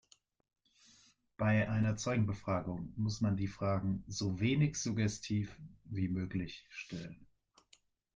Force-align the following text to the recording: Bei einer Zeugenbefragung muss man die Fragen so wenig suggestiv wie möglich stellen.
Bei 1.37 1.69
einer 1.69 1.95
Zeugenbefragung 1.95 2.91
muss 2.97 3.21
man 3.21 3.37
die 3.37 3.45
Fragen 3.47 4.03
so 4.07 4.39
wenig 4.39 4.77
suggestiv 4.77 5.55
wie 5.83 6.07
möglich 6.07 6.65
stellen. 6.71 7.27